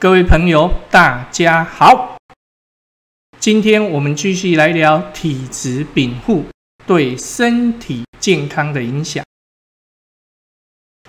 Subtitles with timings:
[0.00, 2.16] 各位朋友，大家好。
[3.38, 6.42] 今天我们继续来聊体质禀赋
[6.86, 9.22] 对身体健康的影响。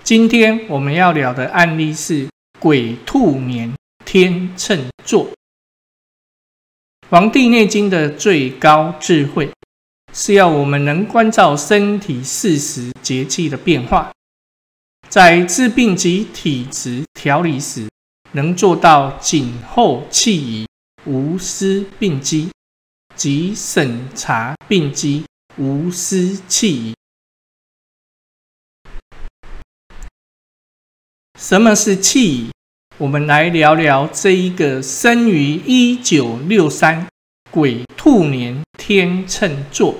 [0.04, 2.28] 今天我们要聊的案例是
[2.58, 3.72] 鬼兔年
[4.04, 5.24] 天秤座。
[7.08, 9.50] 《黄帝内经》的最高智慧
[10.12, 14.12] 是要我们能关照身体四时节气的变化，
[15.08, 17.88] 在治病及体质调理时。
[18.34, 20.66] 能做到谨后弃疑，
[21.04, 22.50] 无私病机，
[23.14, 25.24] 即审查病机，
[25.58, 26.94] 无私弃疑。
[31.38, 32.50] 什么是弃疑？
[32.96, 37.06] 我们来聊聊这一个生于一九六三
[37.50, 39.96] 癸兔年天秤座，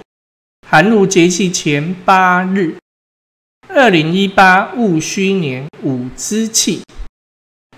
[0.66, 2.78] 寒露节气前八日，
[3.68, 6.80] 二零一八戊戌年五之气。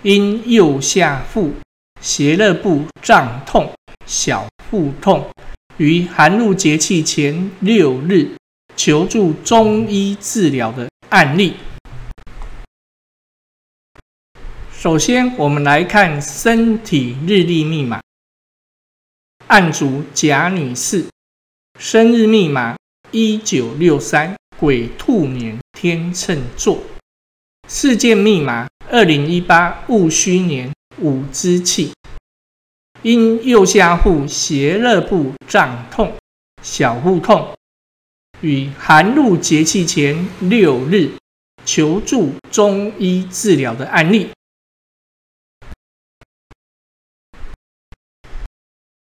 [0.05, 1.51] 因右下腹
[1.99, 3.73] 胁肋部胀痛、
[4.05, 5.27] 小腹痛，
[5.77, 8.29] 于寒露节气前六日
[8.75, 11.55] 求助中医治疗的案例。
[14.71, 17.99] 首先，我们来看身体日历密码。
[19.47, 21.07] 案主贾女士，
[21.79, 22.77] 生日密码
[23.09, 26.79] 一九六三癸兔年天秤座，
[27.67, 28.67] 事件密码。
[28.91, 31.91] 二零一八戊戌年五之气，
[33.01, 36.15] 因右下腹胁肋部胀痛、
[36.61, 37.55] 小腹痛，
[38.41, 41.11] 与寒露节气前六日
[41.65, 44.29] 求助中医治疗的案例。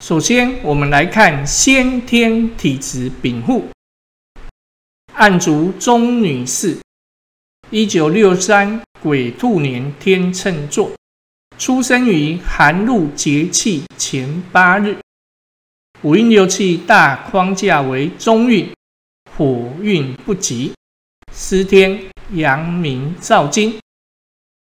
[0.05, 3.67] 首先，我们来看先天体质禀赋，
[5.13, 6.77] 案主钟女士，
[7.71, 8.79] 一九六三。
[9.01, 10.91] 癸兔年天秤座，
[11.57, 14.95] 出生于寒露节气前八日，
[16.03, 18.71] 五运六气大框架为中运，
[19.35, 20.73] 火运不及，
[21.31, 21.99] 司天
[22.33, 23.79] 阳明燥金，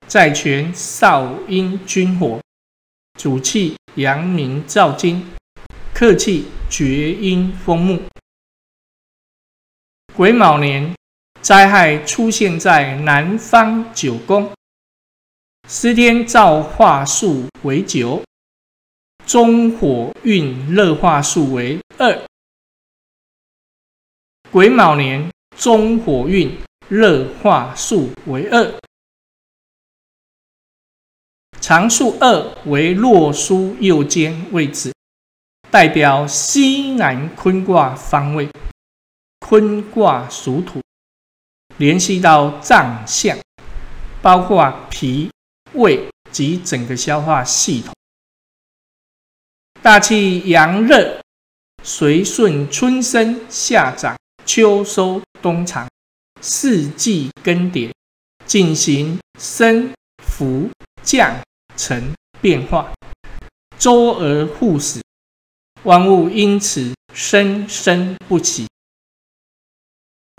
[0.07, 2.39] 在权少阴君火，
[3.19, 5.27] 主气阳明燥金，
[5.93, 8.01] 客气厥阴风木，
[10.15, 10.97] 癸卯年。
[11.41, 14.51] 灾害出现在南方九宫，
[15.67, 18.21] 司天造化数为九，
[19.25, 22.21] 中火运热化数为二。
[24.51, 26.55] 癸卯年中火运
[26.89, 28.73] 热化数为二，
[31.61, 34.93] 常数二为洛书右肩位置，
[35.71, 38.49] 代表西南坤卦方位，
[39.39, 40.81] 坤卦属土。
[41.79, 43.37] 联系到脏象，
[44.21, 45.31] 包括脾、
[45.75, 47.95] 胃及整个消化系统。
[49.81, 51.21] 大气阳热，
[51.81, 55.87] 随顺春生、夏长、秋收、冬藏，
[56.41, 57.89] 四季更迭，
[58.45, 60.69] 进行升、伏、
[61.01, 61.33] 降、
[61.77, 62.11] 沉
[62.41, 62.93] 变化，
[63.77, 65.01] 周而复始，
[65.83, 68.67] 万物因此生生不息。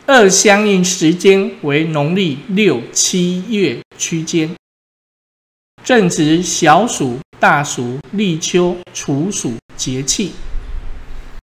[0.07, 4.57] 二相应时间为农历六七月区间，
[5.85, 10.33] 正值小暑、大暑、立秋、处暑节气，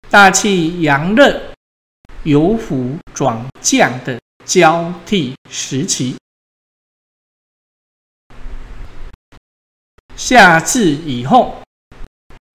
[0.09, 1.41] 大气阳热
[2.23, 6.15] 由伏转降的交替时期。
[10.15, 11.61] 夏至以后，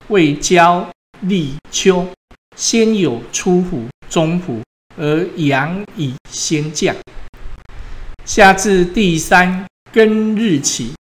[0.07, 0.89] 未交
[1.21, 2.07] 立秋，
[2.55, 4.61] 先有初伏、中伏。
[5.01, 6.93] 而阳已先降，
[8.25, 10.93] 夏至第三庚日起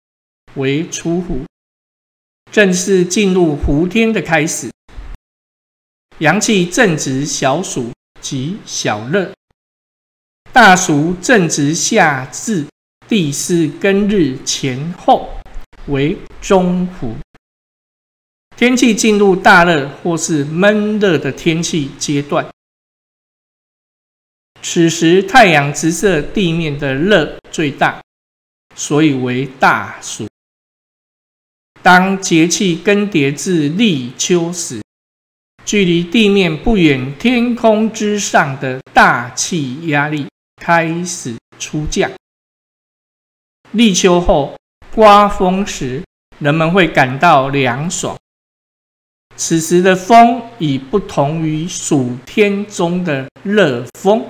[0.53, 1.43] 为初伏，
[2.51, 4.69] 正式进入伏天的开始。
[6.19, 7.91] 阳气正值小暑
[8.21, 9.33] 及小热，
[10.53, 12.67] 大暑正值夏至
[13.07, 15.27] 第四庚日前后
[15.87, 17.15] 为中伏，
[18.55, 22.47] 天气进入大热或是闷热的天气阶段。
[24.69, 28.01] 此时太阳直射地面的热最大，
[28.75, 30.27] 所以为大暑。
[31.81, 34.81] 当节气更迭至立秋时，
[35.63, 40.27] 距离地面不远，天空之上的大气压力
[40.61, 42.11] 开始出降。
[43.71, 44.57] 立秋后
[44.93, 46.03] 刮风时，
[46.39, 48.17] 人们会感到凉爽。
[49.37, 54.25] 此时的风已不同于暑天中的热风。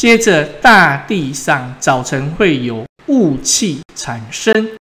[0.00, 4.78] 接着，大地上早晨会有雾气产生，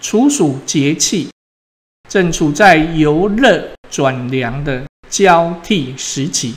[0.00, 1.28] 处暑节气，
[2.08, 6.54] 正处在由热转凉的交替时期。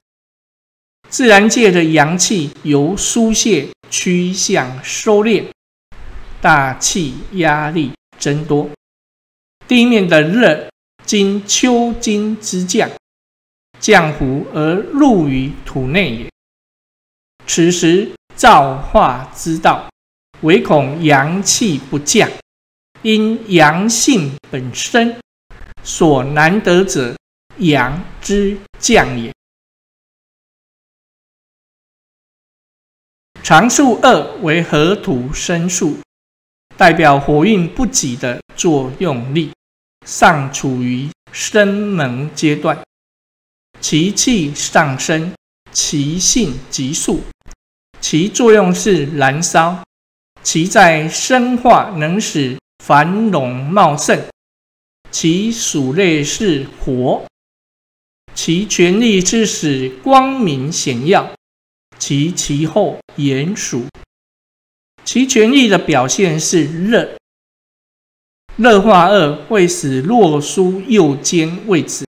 [1.10, 5.46] 自然界的阳气由疏泄趋向收敛，
[6.42, 8.70] 大气压力增多，
[9.68, 10.70] 地面的热
[11.06, 12.90] 经秋金之降，
[13.84, 16.32] 降伏而入于土内也。
[17.46, 19.90] 此时造化之道，
[20.40, 22.32] 唯恐阳气不降，
[23.02, 25.20] 因阳性本身
[25.84, 27.14] 所难得者，
[27.58, 29.34] 阳之降也。
[33.44, 35.98] 常数二为合土生数，
[36.78, 39.52] 代表火运不济的作用力，
[40.06, 42.82] 尚处于生能阶段，
[43.84, 45.34] 其气上升，
[45.74, 47.20] 其性急速，
[48.00, 49.84] 其作用是燃烧，
[50.42, 54.18] 其在生化能使繁荣茂盛，
[55.12, 57.26] 其属类是火，
[58.34, 61.30] 其权力是使光明显耀。
[62.00, 63.86] 其其后炎暑，
[65.04, 67.18] 其权力的表现是热。
[68.56, 72.06] 热化二会使洛书右肩位置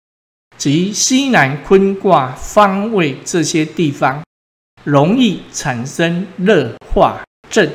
[0.61, 4.23] 及西南坤卦方位这些地方
[4.85, 7.73] 容易产生热化症，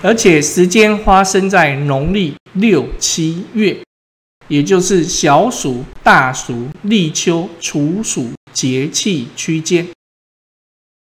[0.00, 3.76] 而且时间发生在农历六七月，
[4.46, 9.84] 也就是小暑、大暑、立秋、处暑节气区间。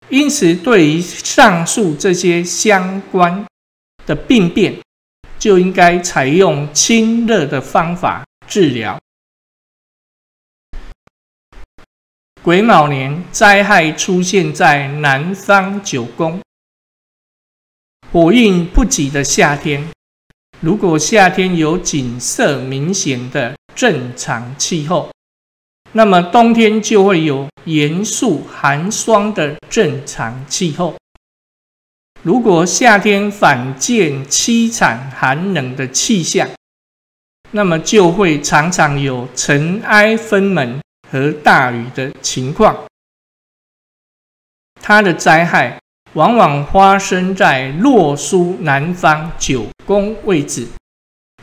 [0.08, 3.44] 因此，对于上述这些相关
[4.06, 4.80] 的病变，
[5.38, 8.98] 就应该采用清热的方法治疗。
[12.44, 16.42] 癸卯年灾害出现在南方九宫，
[18.12, 19.82] 火运不济的夏天。
[20.60, 25.10] 如果夏天有景色明显的正常气候，
[25.92, 30.94] 那么冬天就会有严肃寒霜的正常气候。
[32.20, 36.46] 如果夏天反见凄惨寒冷的气象，
[37.52, 40.78] 那么就会常常有尘埃纷门
[41.14, 42.76] 和大雨的情况。
[44.82, 45.80] 它的灾害
[46.14, 50.66] 往往发生在洛书南方九宫位置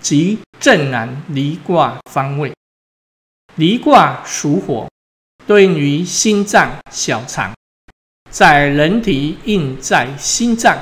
[0.02, 2.52] 即正南离卦方位。
[3.56, 4.90] 离卦属火，
[5.48, 7.54] 对应于心脏、小肠，
[8.30, 10.78] 在人体应在心脏，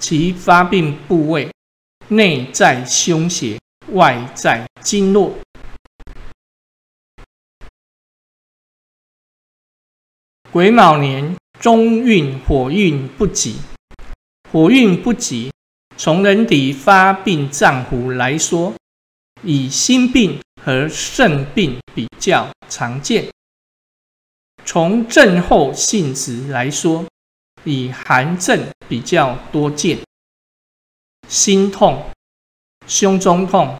[0.00, 1.48] 其发病部位
[2.08, 3.56] 内在胸胁，
[3.92, 5.32] 外在经络。
[10.52, 13.56] 癸卯年中运火运不及，
[14.50, 15.52] 火运不及，
[15.96, 18.74] 从人体发病脏腑来说，
[19.42, 20.40] 以心病。
[20.62, 23.26] 和肾病比较常见。
[24.66, 27.06] 从症候性质来说，
[27.64, 29.98] 以寒症比较多见。
[31.26, 32.04] 心痛、
[32.86, 33.74] 胸中痛、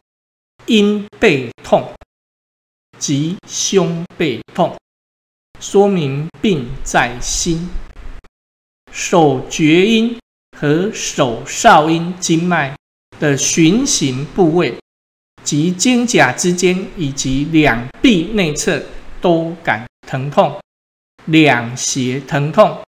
[0.65, 1.93] 阴背痛
[2.97, 4.75] 及胸背痛，
[5.61, 7.69] 说明病在心。
[8.91, 10.17] 手厥阴
[10.57, 12.75] 和手少阴经脉
[13.17, 14.75] 的循行部位。
[15.43, 18.81] 及肩胛之间以及两臂内侧
[19.19, 20.55] 都感疼痛，
[21.25, 22.79] 两胁疼痛，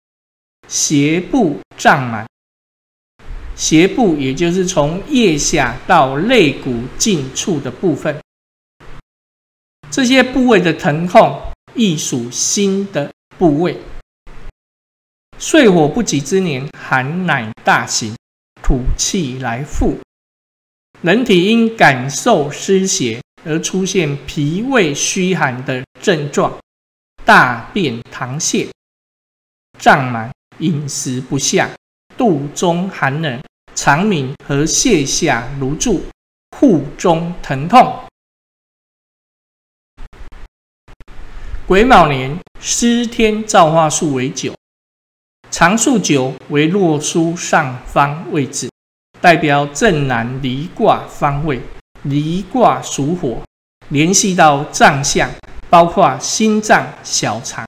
[0.68, 2.26] 胁部胀满，
[3.56, 8.20] 胁部也就是从腋下到肋骨近处的部分，
[9.90, 11.40] 这些部位的疼痛
[11.75, 13.79] 亦属心的部位。
[15.38, 18.14] 岁火不及之年，寒乃大行，
[18.62, 19.99] 土气来复。
[21.00, 26.57] 人体因感受湿邪而出现脾胃虚寒的症状，
[27.25, 28.69] 大便溏泻、
[29.79, 31.69] 胀满、饮食不下、
[32.17, 33.43] 肚中寒冷、
[33.75, 36.05] 肠鸣和泻下如注、
[36.57, 37.93] 腹中疼痛。
[41.69, 44.52] 癸卯年湿天造化数为九，
[45.49, 48.69] 常数九为洛书上方位置。
[49.21, 51.62] 代表正南离卦方位，
[52.02, 53.40] 离卦属火，
[53.90, 55.31] 联系到脏象，
[55.71, 57.64] 包括心脏、小肠。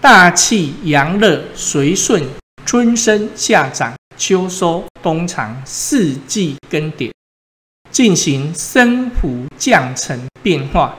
[0.00, 2.28] 大气阳热随顺
[2.64, 7.12] 春生夏长秋收冬藏四季更迭，
[7.92, 10.96] 进行升伏降沉变化，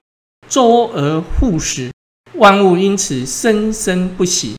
[0.50, 1.92] 周而复始，
[2.36, 4.56] 万物因此生生不息。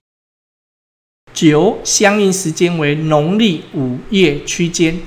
[1.33, 5.01] 九相应时间为农历五月区间，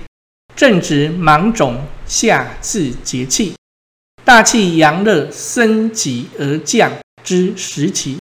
[0.55, 3.53] 正值芒种，夏至节气，
[4.23, 6.91] 大气阳热升级而降
[7.23, 8.17] 之时期。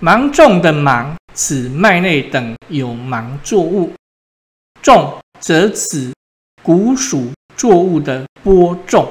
[0.00, 3.92] 芒种的芒，指麦类等有芒作物；
[4.80, 6.14] 种则指
[6.62, 9.06] 谷属作物的播种。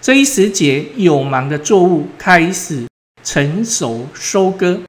[0.00, 2.86] 这一时节，有芒的作物开始
[3.22, 4.80] 成熟收割，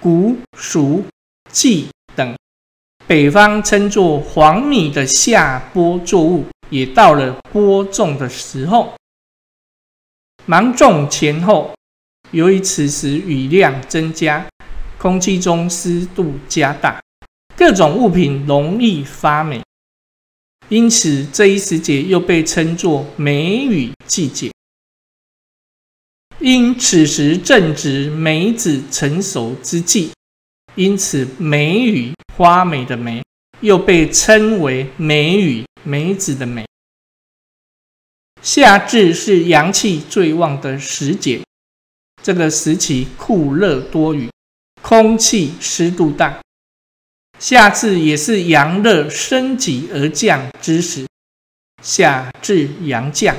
[0.00, 1.02] 谷、黍、
[1.52, 2.36] 稷等
[3.06, 8.94] 北方称作黄米的下播作物，也到了播种的时候。
[10.46, 11.74] 芒种前后，
[12.30, 14.46] 由于此时雨量增加，
[14.96, 17.00] 空气中湿度加大，
[17.56, 19.60] 各种物品容易发霉。
[20.70, 24.52] 因此，这一时节又被称作梅雨季节。
[26.38, 30.12] 因此时正值梅子成熟之际，
[30.76, 33.20] 因此梅雨花梅的梅
[33.60, 36.64] 又被称为梅雨梅子的梅。
[38.40, 41.42] 夏至是阳气最旺的时节，
[42.22, 44.30] 这个时期酷热多雨，
[44.80, 46.40] 空气湿度大。
[47.40, 51.06] 夏至也是阳热升级而降之时，
[51.82, 53.34] 夏至阳降，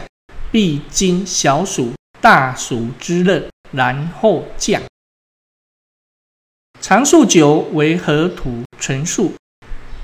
[0.52, 4.82] 必经小暑、大暑之热，然后降。
[6.82, 9.34] 长数九为河土成数，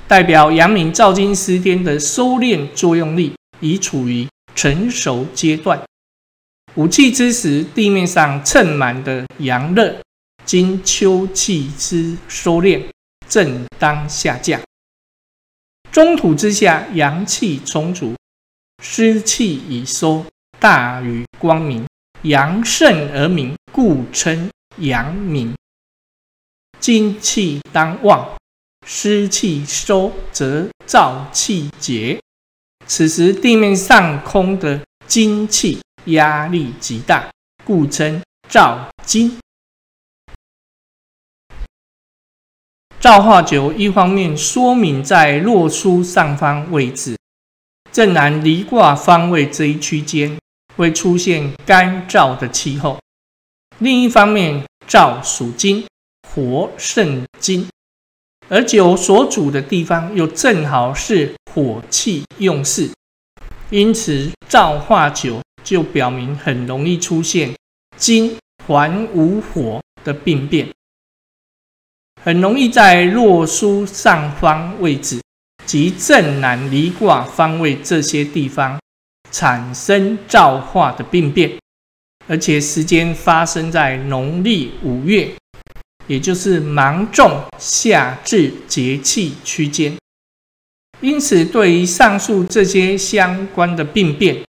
[0.06, 5.82] 代表阳明照金司天的收敛作用力已处于成熟阶段。
[6.76, 10.00] 五气之时，地面上蹭满的阳热，
[10.44, 12.80] 经秋气之收敛。
[13.28, 14.60] 正当下降，
[15.92, 18.14] 中土之下阳气充足，
[18.82, 20.24] 湿气已收，
[20.58, 21.86] 大于光明，
[22.22, 25.54] 阳盛而明，故称阳明。
[26.80, 28.36] 精气当旺，
[28.86, 32.18] 湿气收则燥气结。
[32.86, 37.30] 此时地面上空的精气压力极大，
[37.64, 39.38] 故称燥精。
[43.00, 47.16] 造化九一方面说明在洛书上方位置，
[47.92, 50.36] 正南离卦方位这一区间
[50.76, 52.98] 会出现干燥的气候；
[53.78, 55.86] 另一方面，燥属金，
[56.28, 57.68] 火胜金，
[58.48, 62.90] 而九所主的地方又正好是火气用事，
[63.70, 67.54] 因此造化九就表明很容易出现
[67.96, 68.36] 金
[68.66, 70.68] 还无火的病变。
[72.28, 75.18] 很容易在洛书上方位置
[75.64, 78.78] 及正南离卦方位这些地方
[79.30, 81.50] 产生造化的病变，
[82.26, 85.30] 而且时间发生在农历五月，
[86.06, 89.96] 也就是芒种夏至节气区间。
[91.00, 94.44] 因此，对于上述这些相关的病变，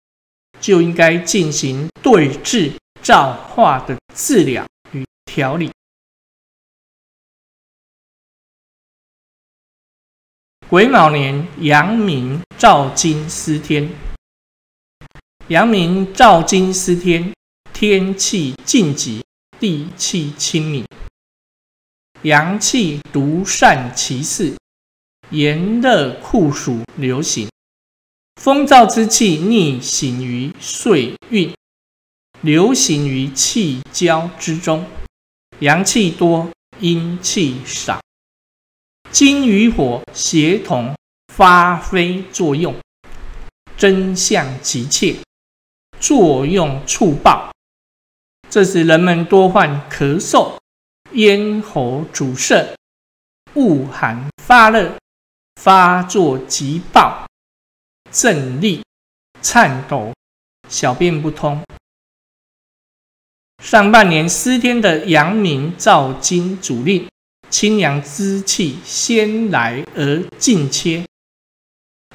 [0.59, 5.71] 就应该进行对治造化的治疗与调理。
[10.69, 13.89] 癸卯年，阳明照金司天。
[15.47, 17.33] 阳明照金司天，
[17.73, 19.25] 天气静极，
[19.59, 20.85] 地气清明，
[22.21, 24.55] 阳气独善其事，
[25.31, 27.49] 炎热酷暑流行，
[28.39, 31.51] 风燥之气逆行于岁运，
[32.41, 34.85] 流行于气交之中，
[35.61, 36.47] 阳气多，
[36.79, 37.99] 阴气少。
[39.11, 40.95] 金与火协同
[41.33, 42.75] 发挥作用，
[43.75, 45.15] 真相急切，
[45.99, 47.51] 作用触爆，
[48.51, 50.55] 这使人们多患咳嗽、
[51.13, 52.75] 咽喉阻塞、
[53.55, 54.95] 恶寒发热、
[55.55, 57.27] 发作急暴、
[58.11, 58.83] 震栗、
[59.41, 60.13] 颤抖、
[60.69, 61.59] 小便不通。
[63.63, 67.09] 上半年司天的阳明照金主令。
[67.49, 71.03] 清凉之气先来而尽切，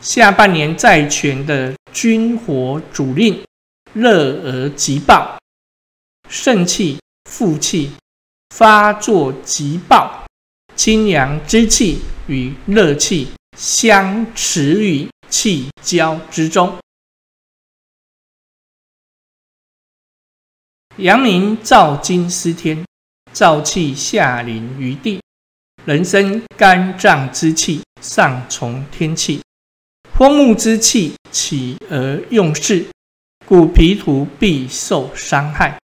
[0.00, 3.44] 下半年在权的君火主令
[3.92, 5.38] 热而急暴，
[6.28, 6.98] 肾气、
[7.28, 7.90] 负气
[8.54, 10.24] 发作急暴，
[10.76, 11.98] 清凉之气
[12.28, 16.78] 与热气相持于气交之中。
[20.98, 22.84] 阳明照金司天，
[23.32, 25.20] 燥气下临于地。
[25.86, 29.42] 人生肝脏之气上从天气，
[30.14, 32.86] 风木之气起而用事，
[33.46, 35.78] 故皮土必受伤害。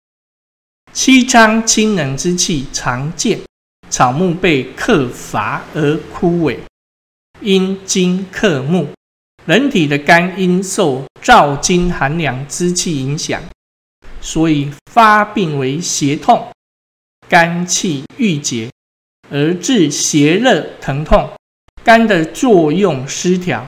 [0.93, 3.39] 七仓清冷之气常见，
[3.89, 6.59] 草木被克伐而枯萎，
[7.41, 8.87] 因金克木，
[9.45, 13.41] 人体的肝因受燥金寒凉之气影响，
[14.21, 16.51] 所以发病为胁痛，
[17.27, 18.69] 肝气郁结，
[19.29, 21.29] 而致邪热疼痛，
[21.83, 23.67] 肝的作用失调，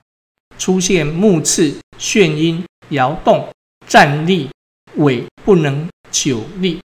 [0.58, 3.48] 出现目赤、眩晕、摇动、
[3.86, 4.48] 站立、
[4.96, 6.80] 尾不能久立，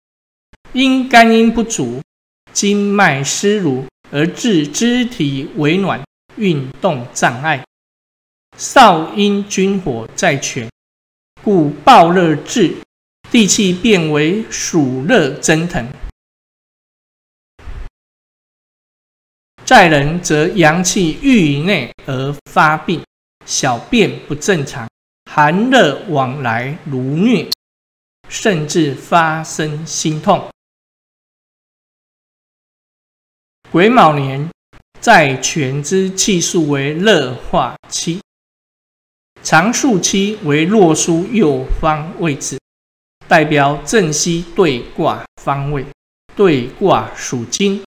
[0.72, 2.00] 因肝阴不足，
[2.52, 6.02] 经脉失濡，而致肢体微暖。
[6.36, 7.62] 运动障碍，
[8.56, 10.66] 少阴君火在全，
[11.44, 12.74] 故暴热至，
[13.30, 15.86] 地气变为暑热蒸腾。
[19.64, 23.02] 在人则阳气郁于内而发病，
[23.46, 24.88] 小便不正常，
[25.30, 27.50] 寒热往来如疟，
[28.28, 30.48] 甚至发生心痛。
[33.70, 34.48] 癸卯年。
[35.00, 38.20] 在全之气数为热化期，
[39.42, 42.56] 长数期为洛书右方位置，
[43.26, 45.84] 代表正西对卦方位。
[46.36, 47.82] 对卦属金，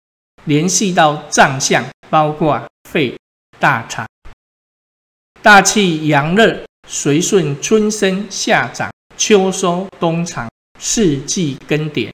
[0.46, 3.18] 联系到脏象，包括肺、
[3.60, 4.08] 大肠。
[5.42, 10.50] 大气阳热，随顺春生夏长、秋收冬藏，
[10.80, 12.12] 四季更迭，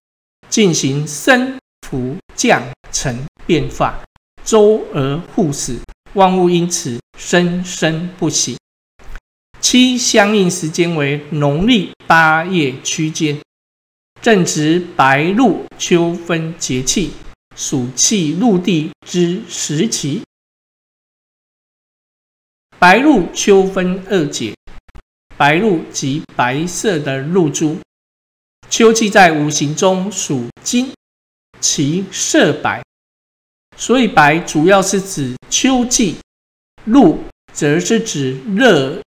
[0.49, 1.57] 进行升
[1.87, 2.61] 伏降
[2.91, 3.99] 沉变化。
[4.43, 5.77] 周而复始，
[6.13, 8.57] 万物因此生生不息。
[9.59, 13.39] 七相应时间为农历八月区间，
[14.21, 17.13] 正值白露秋分节气，
[17.61, 20.23] 暑气入地之时期。
[22.79, 24.55] 白露秋分二节，
[25.37, 27.77] 白露即白色的露珠。
[28.67, 30.91] 秋季在五行中属金，
[31.59, 32.81] 其色白。
[33.77, 36.15] 所以白主要是指秋季，
[36.85, 38.99] 露则是指热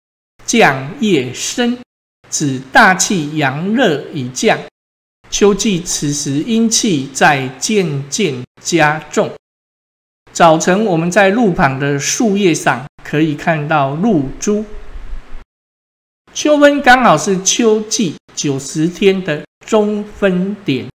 [0.45, 1.79] 降夜深，
[2.29, 4.61] 指大气阳热已降。
[5.33, 9.33] 秋季此时阴气在渐渐加重。
[10.31, 14.63] 早晨我们在路旁的树叶上可以看到露珠。
[16.35, 20.91] 秋分刚好是秋季九十天的中分点，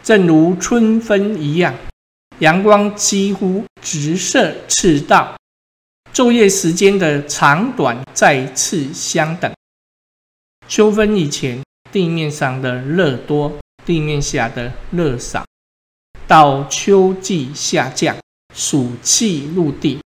[0.00, 1.74] 正如春分一样。
[2.38, 5.36] 阳光几乎直射赤道，
[6.14, 9.52] 昼夜时间的长短再次相等。
[10.68, 11.60] 秋分以前，
[11.92, 15.44] 地面上的热多，地面下的热少；
[16.26, 18.16] 到秋季下降，
[18.54, 20.00] 暑气入地，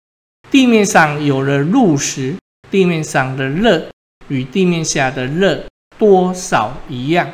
[0.50, 2.36] 地面上有了露时，
[2.70, 3.90] 地面上的热
[4.28, 5.64] 与地面下的热
[5.98, 7.32] 多少一样，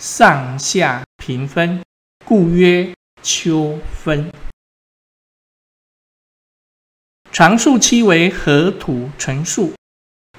[0.00, 1.82] 上下平分，
[2.24, 2.92] 故曰。
[3.22, 4.30] 秋分，
[7.32, 9.72] 长数期为合土成树，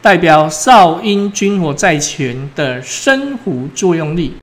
[0.08, 4.38] 代表少阴君火在前的生活作用力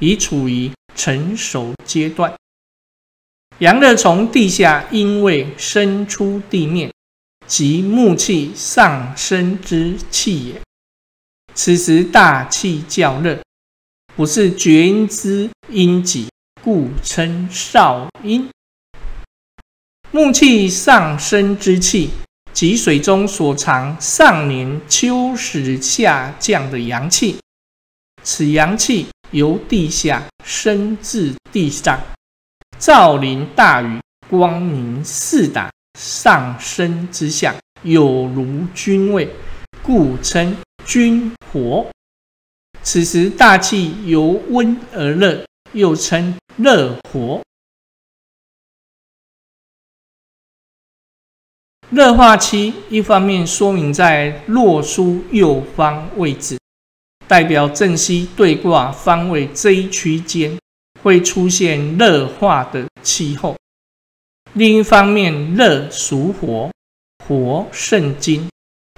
[0.00, 2.30] 已处于成熟阶段。
[3.60, 6.92] 阳热从地下阴位生出地面，
[7.46, 10.60] 即木气上升之气也。
[11.54, 13.40] 此时大气较热，
[14.14, 16.28] 不是厥阴之阴极。
[16.62, 18.46] 故称少阴。
[20.10, 22.10] 木气上升之气，
[22.58, 27.38] 即水中所藏上年秋时下降的阳气。
[28.24, 31.96] 此阳气由地下升至地上，
[32.76, 39.30] 照临大雨，光明四达，上升之象，有如君位，
[39.80, 41.86] 故称君火。
[42.82, 45.44] 此时大气由温而热。
[45.72, 47.40] 又称热火，
[51.90, 56.58] 热化期一方面说明在洛书右方位置，
[57.26, 60.54] 代表正西对卦方位这一区间
[61.02, 63.56] 会出现热化的气候；
[64.52, 66.70] 另一方面，热属火，
[67.26, 68.46] 火胜金，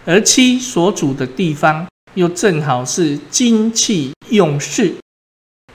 [0.05, 4.93] 而七所主的地方又正好是金气用事。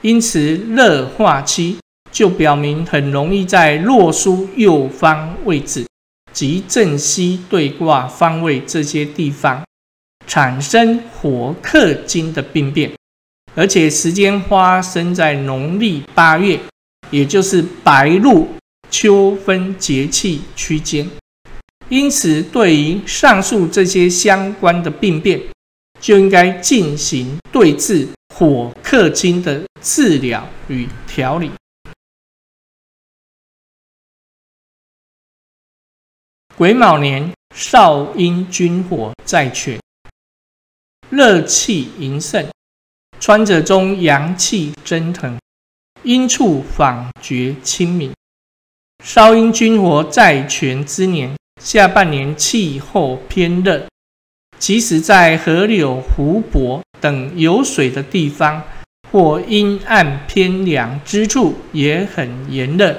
[0.02, 1.78] 因此，热化期
[2.12, 5.86] 就表明很容易在洛书右方位置。
[6.36, 9.64] 及正西对卦方位这些地方
[10.26, 12.92] 产生火克金的病变，
[13.54, 16.60] 而且时间发生在农历八月，
[17.10, 18.46] 也就是白露
[18.90, 21.08] 秋分节气区间。
[21.88, 25.40] 因此，对于上述这些相关的病变，
[25.98, 28.06] 就应该进行对治。
[28.34, 31.50] 火克金的治疗与调理。
[36.58, 39.78] 癸卯年少阴君火在犬，
[41.10, 42.48] 热气盈盛，
[43.20, 45.38] 穿着中阳气蒸腾，
[46.02, 48.10] 阴处仿觉清明。
[49.04, 53.86] 少阴君火在泉之年，下半年气候偏热，
[54.58, 58.62] 即使在河流、湖泊等有水的地方，
[59.12, 62.98] 或阴暗偏凉之处，也很炎热。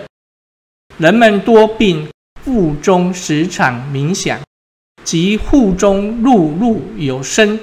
[1.00, 2.08] 人们多病
[2.48, 4.40] 腹中时常冥想。
[5.04, 7.60] 即腹中碌碌有声，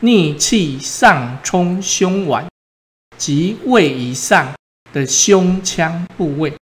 [0.00, 2.46] 逆气上冲胸脘，
[3.18, 4.54] 即胃以上
[4.94, 6.54] 的胸腔部位，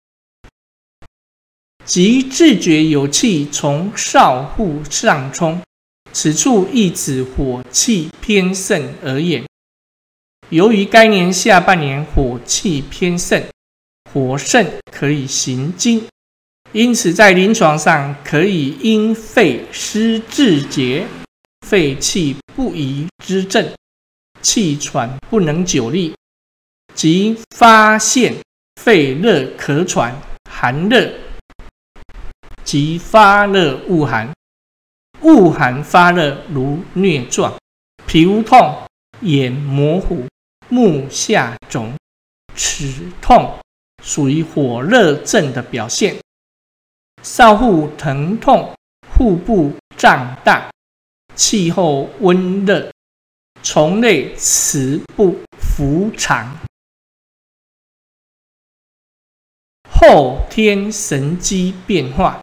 [1.85, 5.61] 即自觉有气从少腹上冲，
[6.11, 9.45] 此处亦指火气偏盛而言。
[10.49, 13.41] 由于该年下半年火气偏盛，
[14.11, 16.05] 火盛可以行经。
[16.73, 21.07] 因此，在临床上可以因肺湿滞结、
[21.65, 23.71] 肺气不移之症，
[24.41, 26.13] 气喘不能久立，
[26.93, 28.35] 即发现
[28.81, 30.13] 肺热咳喘、
[30.51, 31.09] 寒热，
[32.65, 34.31] 即发热恶寒，
[35.21, 37.53] 恶寒发热如疟状，
[38.05, 38.77] 皮肤痛、
[39.21, 40.27] 眼模糊、
[40.67, 41.93] 目下肿、
[42.53, 43.57] 齿痛，
[44.03, 46.17] 属于火热症的表现。
[47.23, 50.71] 少腹疼痛，腹部胀大，
[51.35, 52.91] 气候温热，
[53.61, 56.57] 虫类食不服肠，
[59.91, 62.41] 后天神机变化。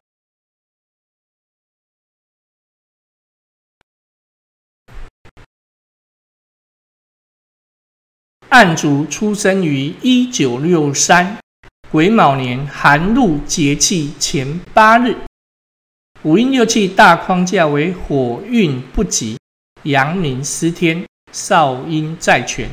[8.51, 11.44] 案主出生于一九六三。
[11.95, 15.17] 癸卯年寒露节气前八日，
[16.25, 19.39] 五阴六气大框架为火运不及，
[19.85, 22.69] 阳明失天，少阴在权。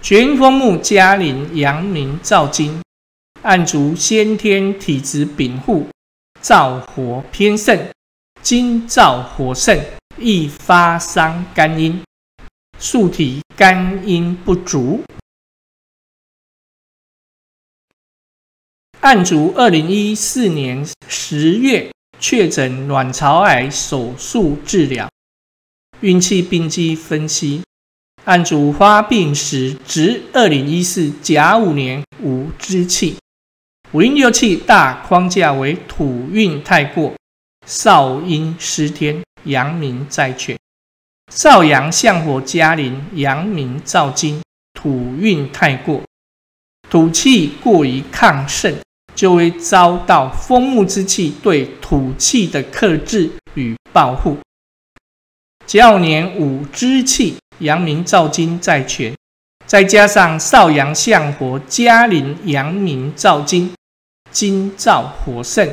[0.00, 2.80] 全风木加临阳明燥金，
[3.42, 5.88] 暗足先天体质禀赋，
[6.40, 7.76] 燥火偏盛，
[8.40, 9.76] 金燥火盛，
[10.16, 12.00] 易发伤肝阴，
[12.78, 15.02] 素体肝阴不足。
[19.00, 25.08] 案主二零一四年十月确诊卵巢癌手术治疗，
[26.00, 27.62] 运气病机分析。
[28.24, 33.16] 案主发病时值二零一四甲午年无之气，
[33.92, 37.14] 五阴六气大框架为土运太过，
[37.66, 40.58] 少阴失天，阳明在缺，
[41.32, 44.42] 少阳相火加临，阳明燥金，
[44.74, 46.02] 土运太过，
[46.90, 48.74] 土气过于亢盛。
[49.18, 54.38] 就会遭到风木之气对土气的克制与保护。
[55.66, 59.12] 较年五之气，阳明燥金在权，
[59.66, 63.74] 再加上少阳相火加临阳明燥金，
[64.30, 65.68] 金燥火盛，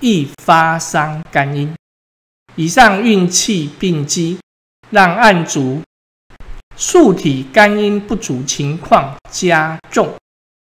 [0.00, 1.72] 易发伤肝阴。
[2.56, 4.40] 以上运气病机，
[4.90, 5.80] 让暗主
[6.74, 10.12] 素体肝阴不足情况加重。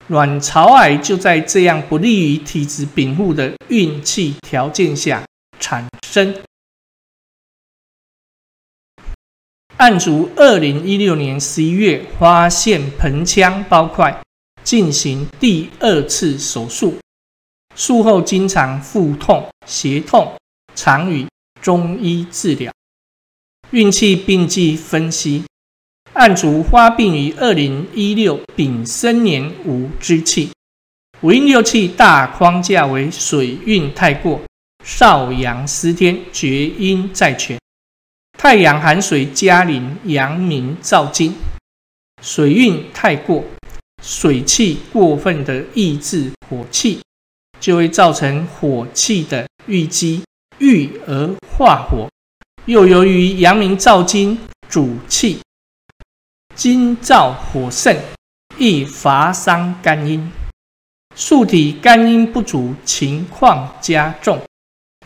[0.09, 5.25] 卵巢癌就在这样不利于体质禀赋的运气条件下
[5.59, 6.33] 产生。
[9.79, 14.23] 案主二零一六年十一月发现盆腔包块，
[14.62, 16.99] 进行第二次手术，
[17.75, 20.33] 术后经常腹痛、胁痛，
[20.77, 21.27] 常与
[21.61, 22.73] 中医治疗。
[23.73, 25.45] 运气病迹分析。
[26.16, 30.48] 案主发病于二零一六丙申年五之气，
[31.20, 34.40] 五运六气大框架为水运太过，
[34.83, 37.61] 少阳失天，厥阴在权，
[38.38, 41.35] 太阳寒水加临，阳明燥金，
[42.22, 43.44] 水运太过，
[44.02, 46.98] 水气过分的抑制火气，
[47.61, 50.22] 就会造成火气的郁积，
[50.61, 52.09] 郁而化火，
[52.64, 55.40] 又由于阳明燥金主气。
[56.57, 57.95] 金燥火盛，
[58.57, 60.33] 易乏伤肝阴，
[61.14, 64.40] 素体肝阴不足情况加重，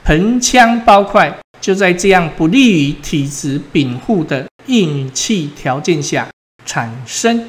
[0.05, 6.31] 盆腔包块就在这样不利于体质禀赋的运气条件下
[6.65, 7.49] 产生。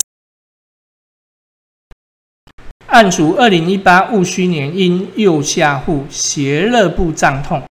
[2.87, 7.61] 案主二零一八戊戌年因右下腹胁热部胀痛、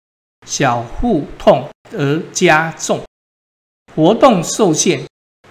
[0.47, 3.03] 小腹痛而加重，
[3.97, 5.03] 活动受限。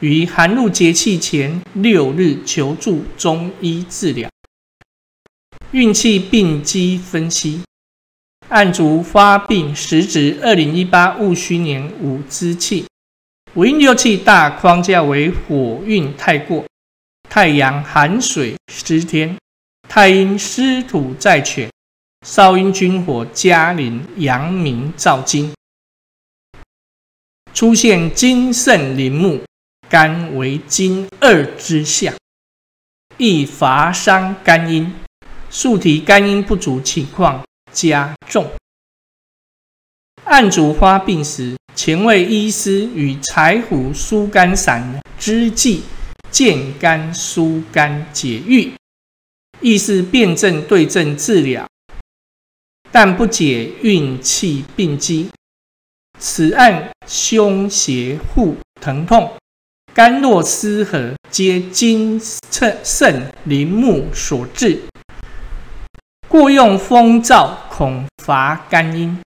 [0.01, 4.29] 于寒露节气前六日求助中医治疗。
[5.71, 7.61] 运气病机分析：
[8.47, 12.85] 按足发病时值二零一八戊戌年五之气，
[13.53, 16.65] 五运六气大框架为火运太过，
[17.29, 19.37] 太阳寒水失天，
[19.87, 21.69] 太阴湿土在犬，
[22.25, 25.53] 少阴君火加临阳明照金，
[27.53, 29.43] 出现金盛林木，
[29.89, 32.13] 肝为经二之象，
[33.17, 34.93] 易乏伤肝阴，
[35.49, 38.51] 素体肝阴不足情况加重。
[40.25, 45.81] 按主发病时，前卫医师与柴胡疏肝散之剂，
[46.29, 48.71] 健肝疏肝解郁，
[49.59, 51.67] 亦是辨证对症治疗，
[52.91, 55.31] 但不解运气病机。
[56.19, 59.33] 此案胸胁腹疼痛，
[59.91, 62.21] 肝络失和，皆精
[62.83, 64.79] 肾临木所致。
[66.27, 69.19] 过用风燥，恐乏肝阴。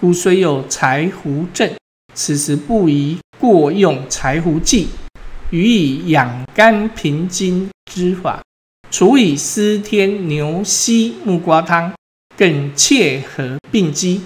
[0.00, 1.68] 故虽有柴胡症，
[2.14, 4.88] 此时不宜过用柴胡剂，
[5.50, 8.40] 予以养肝平津之法，
[8.92, 11.92] 除以司天牛膝木瓜汤，
[12.36, 14.22] 更切合病机。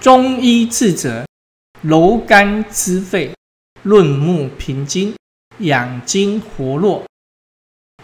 [0.00, 1.26] 中医治则
[1.86, 3.34] 柔肝滋肺，
[3.82, 5.14] 润目平津，
[5.58, 7.04] 养精活络。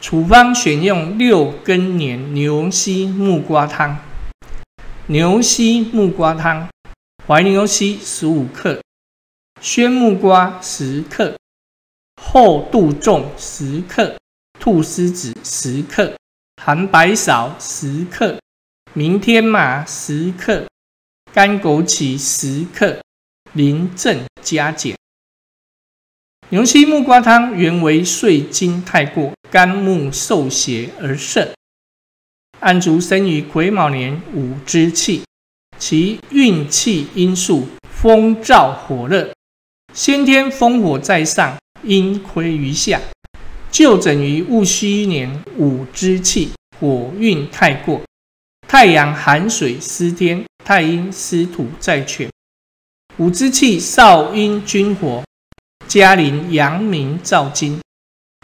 [0.03, 3.97] 处方选用六根年牛膝木瓜汤。
[5.07, 6.69] 牛膝木瓜汤：
[7.27, 8.83] 怀牛膝十五克，
[9.63, 11.35] 鲜木瓜十克，
[12.21, 14.15] 厚杜仲十克，
[14.63, 16.15] 菟丝子十克，
[16.63, 18.39] 含白芍十克，
[18.93, 20.67] 明天麻十克，
[21.33, 23.01] 干枸杞十克，
[23.53, 24.97] 临症加减。
[26.51, 31.49] 牛膝木瓜汤原为岁金太过，肝木受邪而盛。
[32.59, 35.23] 安足生于癸卯年五之气，
[35.79, 39.33] 其运气因素风燥火热，
[39.95, 43.01] 先天风火在上，阴亏于下。
[43.71, 48.03] 就诊于戊戌年五之气，火运太过，
[48.67, 52.29] 太阳寒水失天，太阴湿土在犬。
[53.21, 55.23] 五之气少阴君火。
[55.87, 57.79] 嘉陵阳明照金，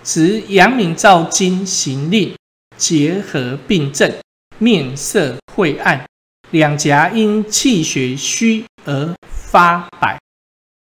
[0.05, 2.37] 持阳明照金行令，
[2.77, 4.13] 结合病症，
[4.59, 6.05] 面色晦暗，
[6.51, 10.21] 两颊因气血虚而发白，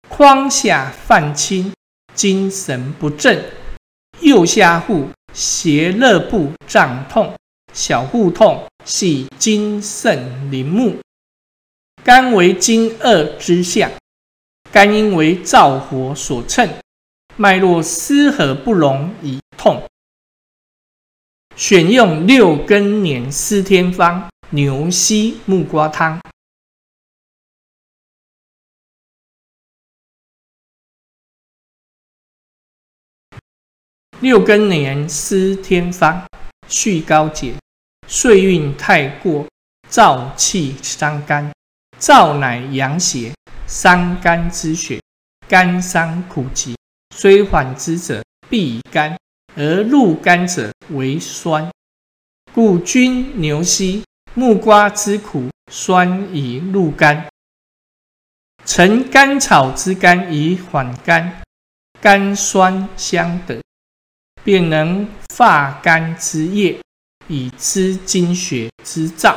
[0.06, 1.72] 眶下泛青，
[2.14, 3.42] 精神不振，
[4.20, 7.34] 右下腹胁肋部胀痛，
[7.72, 10.98] 小腹痛系精肾临木，
[12.08, 13.92] 肝为金二之象。
[14.72, 16.66] 肝因为燥火所乘，
[17.36, 19.86] 脉络失和不容以痛。
[21.54, 26.18] 选用六根年司天方牛膝木瓜汤。
[34.20, 36.26] 六根年司天方，
[36.68, 37.52] 续高解，
[38.06, 39.46] 岁运太过，
[39.90, 41.52] 燥气伤肝，
[42.00, 43.32] 燥乃阳邪。
[43.66, 44.98] 伤肝之血，
[45.46, 46.74] 肝伤苦疾，
[47.14, 49.14] 虽缓之者必干，
[49.54, 51.70] 而入肝者为酸。
[52.54, 57.28] 故君牛膝、木瓜之苦，酸以入肝。
[58.64, 61.42] 陈甘草之甘以缓肝，
[62.00, 63.62] 甘酸相得，
[64.42, 65.06] 便能
[65.36, 66.80] 化肝之液，
[67.26, 69.36] 以滋精血之燥。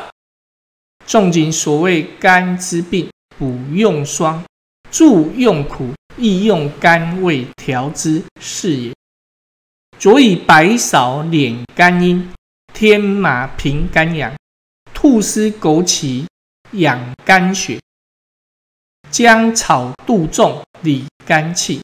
[1.12, 3.10] 仲景所谓肝之病。
[3.38, 4.42] 补用霜，
[4.90, 8.94] 助用苦，亦用甘味调之，是也。
[10.00, 12.32] 佐以白芍敛肝阴，
[12.74, 14.34] 天麻平肝阳，
[14.94, 16.26] 兔丝枸杞
[16.74, 17.78] 养肝血，
[19.10, 21.82] 姜草杜仲理肝气。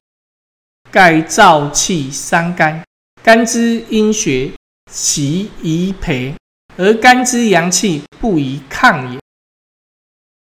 [0.89, 2.81] 盖燥气伤肝，
[3.21, 4.51] 肝之阴血
[4.89, 6.33] 其宜培，
[6.77, 9.19] 而肝之阳气不宜抗也。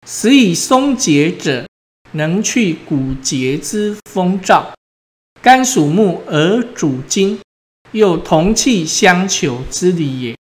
[0.06, 1.66] 使以松节者，
[2.12, 4.72] 能去骨节之风燥。
[5.42, 7.40] 肝属木而主筋，
[7.92, 10.36] 又同气相求之理也。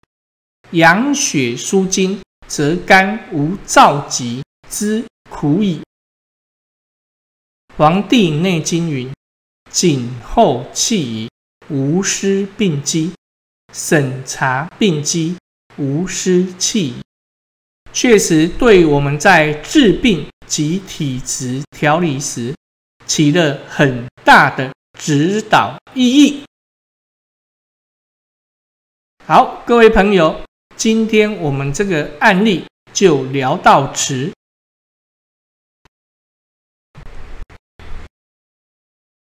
[0.71, 5.79] 养血舒筋，则肝无燥疾之苦矣。
[7.75, 9.11] 《黄帝内经》云
[9.69, 11.29] ：“谨后气宜，
[11.69, 13.11] 无失病机；
[13.73, 15.35] 审查病机，
[15.77, 16.95] 无湿气。”
[17.93, 22.55] 确实，对我们在治病及体质调理时，
[23.05, 26.43] 起了很大的指导意义。
[29.25, 30.41] 好，各位朋友。
[30.77, 34.31] 今天我们这个案例就聊到此。